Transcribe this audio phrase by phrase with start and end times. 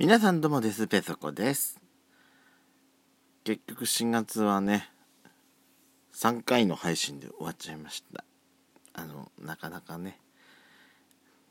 [0.00, 0.86] 皆さんどうもです。
[0.86, 1.80] ペソコです。
[3.42, 4.88] 結局4月はね
[6.14, 8.22] 3回の配信で終わっちゃいました。
[8.92, 10.20] あのなかなかね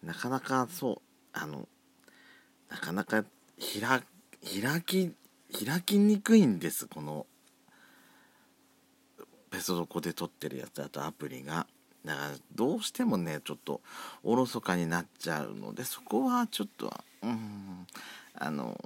[0.01, 0.97] なかなかそう
[1.33, 1.67] あの
[2.69, 3.25] なかなか
[3.59, 4.01] 開
[4.61, 5.13] 開き
[5.65, 7.25] 開きにくいんですこの
[9.51, 11.67] ペソドコで撮ってるやつあとアプリが。
[12.05, 13.81] だからどうしてもねちょっと
[14.23, 16.93] おろそかになっちゃうのでそこはちょっと
[17.23, 17.87] うん。
[18.39, 18.77] あの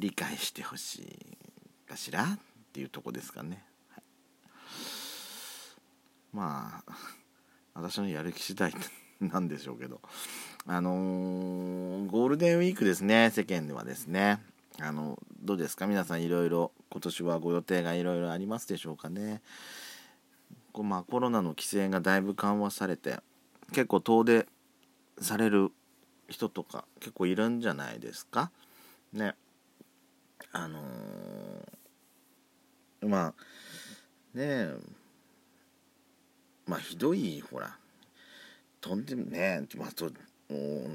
[0.00, 2.24] 理解してほしいかしら？
[2.24, 2.38] っ
[2.72, 4.02] ていうとこですかね、はい、
[6.32, 6.92] まあ
[7.74, 8.74] 私のやる気次第
[9.20, 10.00] なんでしょうけど。
[10.66, 10.90] あの、
[12.08, 13.30] ゴールデンウィークですね。
[13.32, 14.40] 世間ではですね。
[14.80, 15.86] あのどうですか？
[15.86, 19.42] 皆さんいろいろ今年はご予定がいろいろありますでしょうかね。
[20.72, 23.20] こうまあコロナの規制がだいぶ緩和されて
[23.72, 24.46] 結構遠出
[25.20, 25.70] される
[26.28, 28.50] 人とか結構いるんじゃないですか？
[29.12, 29.34] ね。
[30.52, 33.34] あのー、まあ
[34.34, 34.76] ねえ。
[36.66, 37.76] まあひどいほら。
[38.80, 40.10] とんでもねまあそ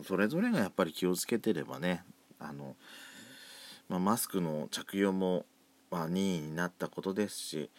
[0.05, 2.03] それぞれがやっぱり気をつけてればね。
[2.39, 2.75] あの、
[3.89, 5.45] まあ、マスクの着用も、
[5.89, 7.69] まあ、任意になったことですし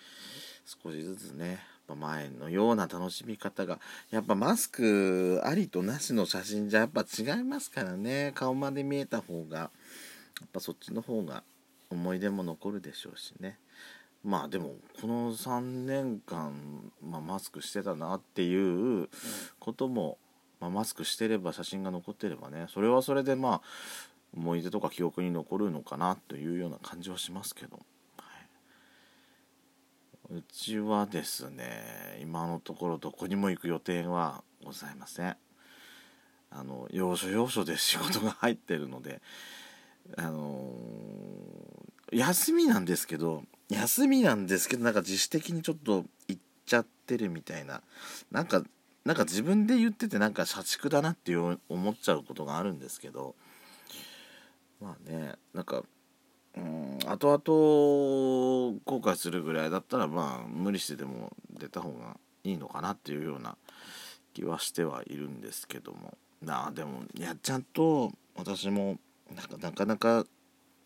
[0.83, 1.61] 少しずつね。
[1.95, 3.79] 前のような楽しみ方が
[4.11, 8.33] やっぱマスクありとなしの写真じゃやっぱ違いますからね。
[8.35, 9.71] 顔まで見えた方がや
[10.47, 11.43] っぱそっちの方が
[11.91, 13.59] 思い出も残るでしょうしね。
[14.25, 19.09] まあでもこの3年間、まあ、マスクしてたなっていう
[19.59, 20.19] ことも、
[20.61, 22.67] まあ、マスクしてれば写真が残ってればね。
[22.69, 23.63] それはそれでまあ
[24.37, 27.79] 思い出とか記憶に残るのかなというような感じはしますけど。
[30.31, 35.37] うちはですね今のところどこにも行く予定はございません。
[36.51, 39.21] あの要所要所で仕事が入ってるので
[40.17, 47.83] あのー、休みなんですけど休みなんですけどなんか自主的にちょっと行っちゃってるみたいな。
[48.31, 48.63] なんか
[49.05, 51.59] なんか自分で言っててなんか社畜だなって思
[51.91, 53.35] っちゃうことがあるんですけど。
[54.81, 55.83] まあねなんか
[57.09, 63.57] 後々後悔するぐらいだったらまあ無理してでも出た方がいいのかなっていうような
[64.35, 68.99] 気はしてはいるんですけどもなあでもいやちゃんと私も
[69.35, 70.25] なかなかなか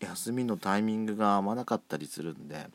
[0.00, 2.66] 休みのタイミングが合わなかったりするんで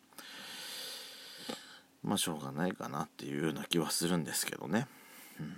[2.03, 4.87] まあしょうがないかなっていうような気はするんですけどね。
[5.39, 5.53] うん、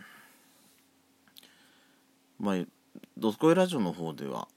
[2.39, 2.56] まあ
[3.17, 4.47] 「ドスコイラジオ」の方では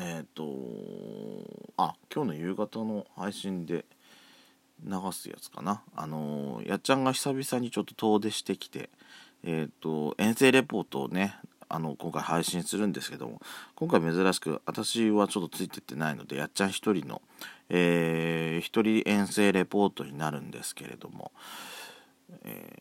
[0.00, 3.84] えっ、ー、とあ今日の夕方の配信で
[4.82, 5.82] 流すやつかな。
[5.94, 8.88] あのやっちゃんが久々にちょっと遠出してきて
[9.44, 11.34] えっ、ー、と遠征レポートをね
[11.68, 13.40] あの今回配信するんですけども
[13.74, 17.20] 今回珍しく私はちょっとついてってないのでやっちゃん一人の、
[17.68, 21.30] えー、一人遠征レポートになるんですけれども、
[22.44, 22.76] え、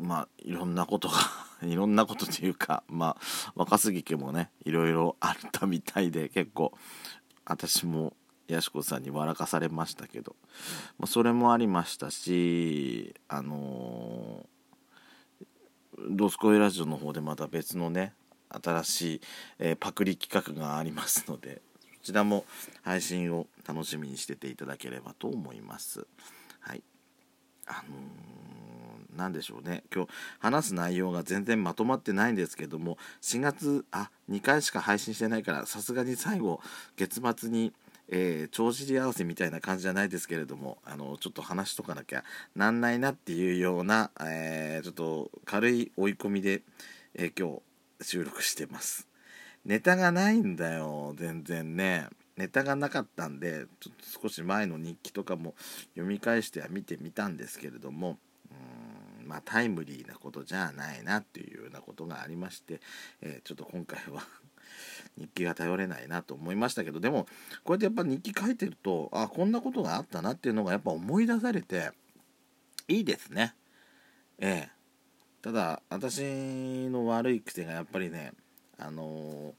[0.00, 1.14] まあいろんなことが
[1.62, 6.72] いろんなことというかまあ若杉家もねいろいろあったみたいで結構
[7.44, 8.14] 私も
[8.48, 10.34] やしこさんに笑かされましたけど、
[10.98, 18.14] まあ、それもありましたしあのー、ドスコイラジオの方でまた別のね
[18.48, 19.20] 新しい、
[19.58, 21.62] えー、パクリ企画がありますので
[21.98, 22.44] そちらも
[22.82, 26.06] 配信を楽しみにしてていただければと思います。
[27.70, 29.84] あのー、何でしょうね。
[29.94, 36.60] 今日話す内容が全然まとまってないんですけども4月あ2回しか配信してないからさすがに最後
[36.96, 37.72] 月末に
[38.12, 42.24] えー、帳尻合わせみたいな感じじゃないですけれどもあのちょっと話しとかなきゃ
[42.56, 46.62] なんないなっていうような、えー、ちょっと軽い追い込みで、
[47.14, 47.60] えー、今
[48.00, 49.06] 日収録してます。
[49.64, 52.08] ネタがないんだよ全然ね。
[52.36, 55.54] ネタがなかったんでちょっと少し前の日記とかも
[55.94, 58.18] 読み返しては見てみたんですけれども
[59.20, 62.80] うんまあタイムリーなことじゃないなっていうようなことがありまして、
[63.20, 64.22] えー、ちょっと今回は
[65.18, 67.26] 日記が頼れないなと思いましたけどでも
[67.64, 71.90] こうやってやっぱ日記書いてるとあこんなことがあったなっていうのがやっぱ思い出されて
[72.88, 73.54] いいですね。
[74.38, 74.80] ええ。
[75.42, 76.22] ただ私
[76.88, 78.32] の悪い癖がやっぱりね
[78.78, 79.54] あのー、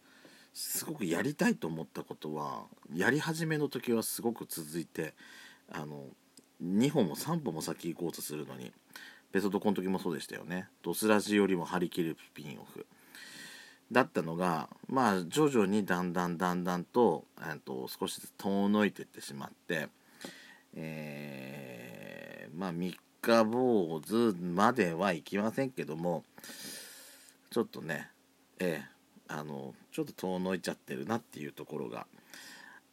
[0.53, 2.63] すごくやりたいと思ったことは
[2.93, 5.13] やり始めの時はすごく続いて
[5.71, 6.05] あの
[6.63, 8.71] 2歩も3歩も先行こうとするのに
[9.31, 10.67] ベソドコの時もそうでしたよね。
[10.83, 12.85] ドスラジよりも張り切るスピンオフ。
[13.91, 19.89] だったのがまあ徐々にだんだんだんだんと,、えー、と少しずつ遠のいていってしまって、
[20.73, 26.23] えー、まあ三日坊主まではいきませんけども
[27.49, 28.09] ちょっとね
[28.59, 29.00] ええ
[29.33, 32.05] あのちょっと遠のいちゃってるなっていうところが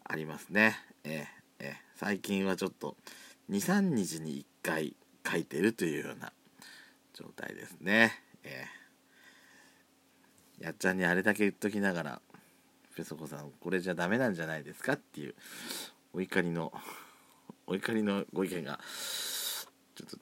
[0.04, 0.76] ありますね。
[1.04, 1.26] え、
[1.58, 2.96] え、最近はちょっと
[3.50, 4.94] 23日に1回
[5.28, 6.32] 書いてるというような
[7.12, 8.12] 状態ですね。
[8.44, 8.66] え、
[10.60, 12.20] やっちゃんにあれだけ言っときながら
[12.96, 15.34] ペソコさんこれじゃダメなんじゃないですかっていう
[16.12, 16.72] お怒りの
[17.66, 18.80] お怒りのご意見が
[19.94, 20.18] ちょっと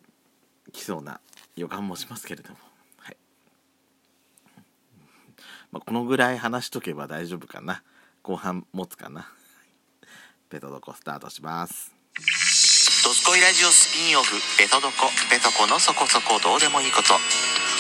[0.73, 1.21] 来そうな
[1.57, 2.59] 予感もしますけれども、
[2.99, 3.17] はい
[5.77, 7.83] まあ、このぐらい話しとけば大丈夫かな。
[8.23, 9.29] 後半持つかな。
[10.49, 11.93] ペトドコスタートします。
[13.05, 15.13] ドスコイラジオスピンオフペトドコ。
[15.29, 17.13] ペトコのそこそこどうでもいいこと。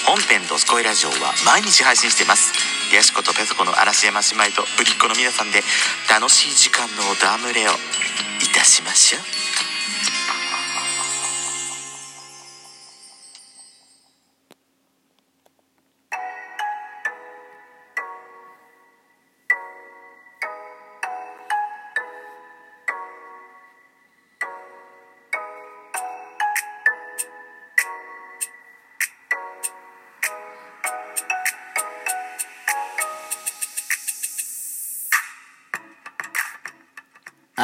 [0.06, 2.52] 本編ドスコイラジオは毎日配信してます。
[2.92, 5.62] ヤシコとペソコの嵐山姉妹とぶりっ子の皆さんで
[6.12, 7.72] 楽しい時間のダムれを
[8.44, 9.55] いたしましょう。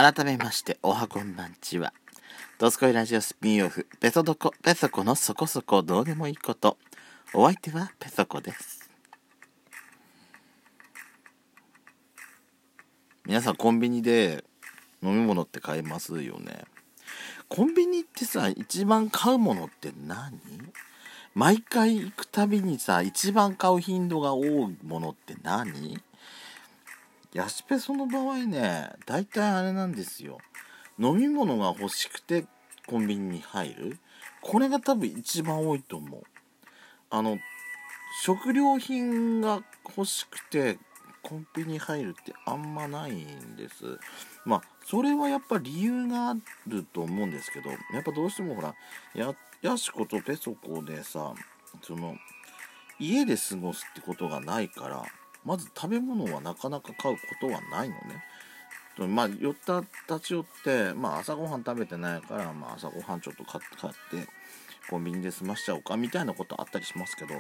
[0.03, 1.93] 改めましておはこんばんちは。
[2.59, 3.87] ドスコイラジオスピンオフ。
[4.01, 6.77] ペソドコペソコのそこそこどうでもいいこと。
[7.33, 8.91] お相手はペソコです。
[13.27, 14.43] 皆さんコンビニで
[15.05, 16.65] 飲み物って買えますよね。
[17.49, 20.33] コンビニってさ一番買うものって何？
[21.37, 26.03] 毎回行くたびにさ一番買う頻度が多いものって何？
[27.33, 30.39] ヤシペソの場合ね大体あれなんですよ。
[30.99, 32.45] 飲み物が欲しくて
[32.87, 33.99] コンビニに入る。
[34.43, 36.23] これが多分一番多いと思う。
[37.11, 37.39] あの
[38.23, 39.63] 食料品が
[39.97, 40.79] 欲しくて
[41.23, 43.99] コンビニ入るってあんまないんです。
[44.45, 46.37] まあそれはやっぱ理由があ
[46.67, 48.75] ると思うんですけどやっぱどうしてもほら
[49.15, 51.33] ヤシコとペソコでさ
[51.83, 52.17] その
[52.99, 55.05] 家で過ごすってことがないから
[55.45, 58.25] まず食べ物はなかなか買うことはないのね。
[58.99, 59.81] まあ、寄った
[60.13, 63.65] 立ち寄って、まあ、朝ごはん食べてないから、まあ、朝ごはんちょっと買っ
[64.11, 64.29] て
[64.91, 67.35] コンビニで済ましちゃおうかみたいなことあったりしますけど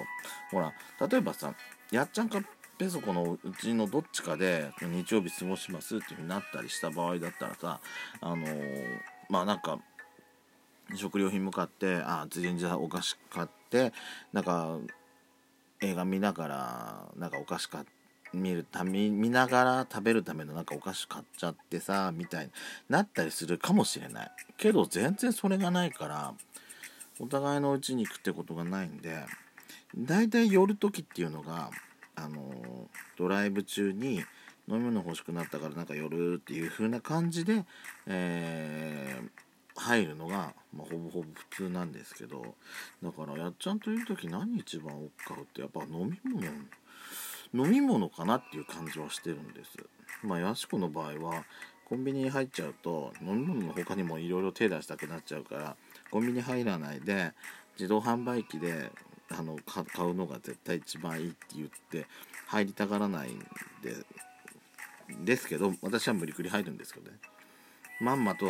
[0.50, 0.72] ほら
[1.06, 1.54] 例えばさ
[1.90, 2.40] やっちゃんか
[2.78, 7.80] ペソコのうちのどっちかで日曜日過ごしますっていうふうになったりした場合だったらさ
[8.20, 9.78] あのー、まあなんか
[10.94, 13.92] 食料品向かってあついでにじゃあお菓子買って
[14.32, 14.78] なんか
[15.82, 17.84] 映画見ながらなんかお菓子買
[18.32, 22.52] 見るため見ながら食べるためのなんかお菓子買っちゃってさみたいに
[22.88, 24.30] なったりするかもしれない。
[24.56, 26.34] けど全然それがないから
[27.20, 29.24] お互いのうちに行くってことがないんで
[29.96, 31.70] だいたい寄る時っていうのが
[32.14, 32.88] あの
[33.18, 34.24] ドライブ中に
[34.68, 37.64] 飲み物欲しくなったからなんか寄るっていう風な感じで、
[38.06, 39.28] えー、
[39.76, 42.54] 入るのが、まあ、ほぼほぼ普通なんですけど
[43.02, 46.46] だからやっちゃんといる時何一番多く買うってやっぱ飲み物
[47.54, 49.76] 飲み物かなっていう感じはしてるんです。
[50.22, 51.44] まあやしこの場合は
[51.84, 55.76] コンビニに入っちゃうと飲み物の他にもいろいろ手出したくなっちゃうから
[56.10, 57.32] コンビニ入らないで
[57.76, 58.90] 自動販売機で
[59.28, 62.06] あの買うのが絶対一番いいって言って
[62.46, 63.38] 入りたがらないん
[63.82, 63.96] で
[65.24, 67.18] ですけど私は無理くり入るんですけどね。
[68.02, 68.46] まんまと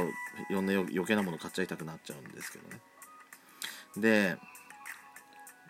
[0.49, 2.81] いろんな余計なもの買っちゃいたくなっちゃうんですけどね。
[3.97, 4.37] で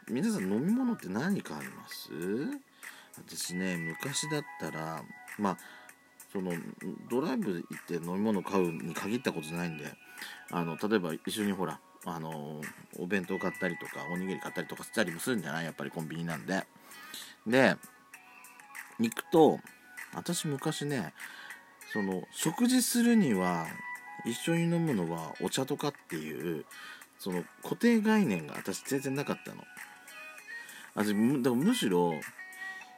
[0.08, 2.08] 皆さん飲み物って何かあります？
[3.26, 5.02] 私ね昔だったら
[5.38, 5.58] まあ
[6.32, 6.52] その
[7.10, 9.84] ドライブ行って飲み物買うに限ったことないんで
[10.50, 12.60] あの例えば一緒にほらあの
[12.98, 15.64] お弁当買ったりとかおにぎり買ったりとかしたりもするんじゃない？
[15.64, 16.64] やっぱりコンビニなんで。
[17.46, 17.76] で
[19.00, 19.58] 行くと
[20.14, 21.12] 私昔ね
[21.92, 23.66] その食事するには
[24.24, 26.64] 一緒に飲むのはお茶とかっていう
[27.18, 29.62] その固定概念が私全然なかったの。
[30.94, 31.08] 私
[31.42, 32.14] だからむしろ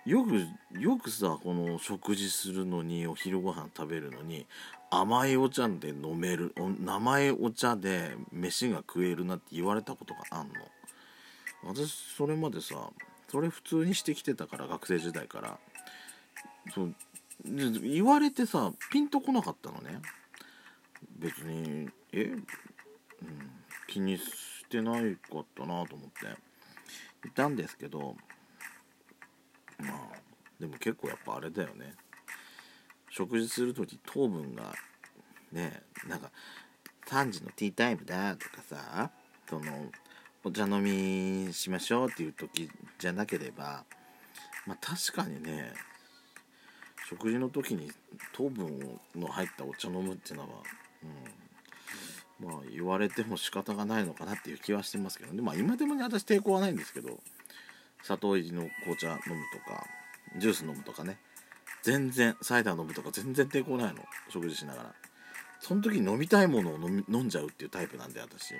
[0.06, 0.46] よく
[0.78, 4.46] よくさこの食事するのにお昼ご飯食べるのに
[4.90, 10.54] 甘いお茶で飲める名前お茶で飯が食えるなって言われたことがあんの
[11.64, 12.90] 私それまでさ
[13.28, 15.58] それ普通にしてきてたから学生時代から
[16.74, 16.94] そう
[17.44, 20.00] 言われてさピンとこなかったのね。
[21.18, 22.46] 別にえ、うん、
[23.86, 26.54] 気にしてないかったなと思って。
[27.26, 28.16] いたんですけど
[29.78, 29.90] まあ
[30.60, 31.94] でも結構やっぱあれだよね。
[33.10, 34.74] 食事する時糖分が
[35.52, 36.30] ねなんか
[37.06, 39.10] 3時のティータイムだとかさ
[39.48, 39.90] その
[40.42, 43.84] お茶飲みしましょうっていう時じゃなければ
[44.66, 45.72] まあ確かにね
[47.14, 47.90] 食事の時に
[48.32, 50.48] 糖分の入ったお茶飲むっていうのは、
[52.40, 55.40] うん、まあ言われても仕方がないのかなっていう気はしてますけどね。
[55.40, 57.20] まあ今でもね私抵抗はないんですけど
[58.02, 59.20] 砂糖入りの紅茶飲む
[59.52, 59.86] とか
[60.38, 61.18] ジュース飲むとかね。
[61.82, 64.02] 全然サイダー飲むとか全然抵抗ないの。
[64.30, 64.94] 食事しながら。
[65.60, 68.54] その時に飲みたいものを飲飲んじゃうっていうタイプなんで私。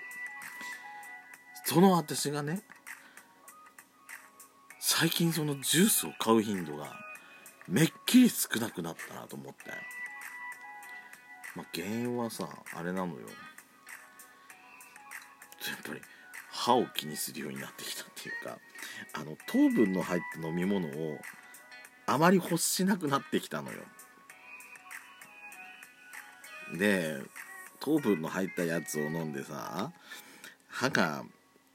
[1.65, 2.63] その私がね
[4.79, 6.93] 最近そのジュースを買う頻度が
[7.69, 9.71] めっきり少なくなったなと思って。
[11.57, 13.21] まあ原因はさあれなのよ。
[13.21, 13.27] や
[15.75, 16.01] っぱり
[16.51, 18.59] 歯を気にするようになってきたっていうか
[19.15, 21.19] あの糖分の入った飲み物を
[22.07, 23.79] あまり欲しなくなってきたのよ。
[26.77, 27.23] で
[27.81, 29.93] 糖分の入ったやつを飲んでさ
[30.69, 31.25] 歯が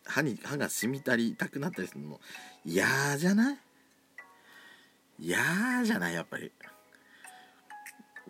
[0.06, 2.20] 歯に歯が染みたり痛くなったりするの
[2.66, 3.58] 嫌じゃない？
[5.20, 6.52] 嫌じゃないやっぱり。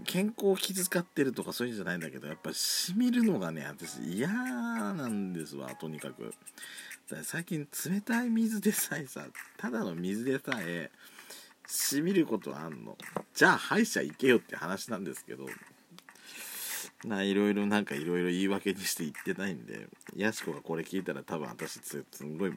[0.06, 6.34] 健康を気遣ってるとかそういうんじゃないんだけどやっぱしみるのがね私嫌なんですわとにかく。
[7.24, 9.26] 最近冷たい水でさえさ
[9.58, 10.92] ただの水でさえ
[11.68, 12.98] しみることあんの。
[13.34, 15.48] じゃあ歯医者行けよって話なんですけど
[17.04, 22.54] ないろいろなんかいろいろ言い訳にして言ってないんでやしこがこれ聞いたら多分私すんごい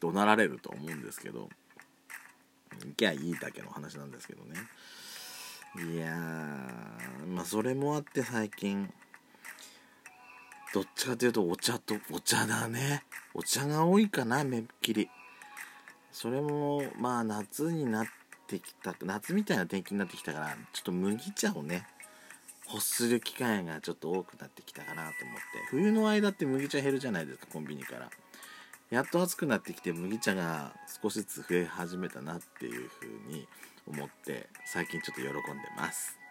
[0.00, 1.48] 怒鳴られると思うんですけど
[2.84, 4.56] 行きゃいいだけの話なんですけどね。
[5.94, 6.14] いや
[7.26, 8.92] まあそれもあって最近
[10.74, 13.04] どっちかというとお茶とお茶だね。
[13.34, 15.08] お茶が多いかなめっきり。
[16.10, 18.06] それもまあ夏になっ
[18.46, 21.86] てきた夏みたいな天気になってきたからちょっと麦茶をね
[22.70, 25.12] 欲する機会がちょっと多くなってきたかなと思って。
[25.70, 28.10] 冬の間って麦茶減るじゃないですかコンビニから。
[28.92, 33.48] やっと暑くなってきて麦茶が少しずつ増え始めたなっていうふうに
[33.86, 36.21] 思って最近ちょっと喜んでます。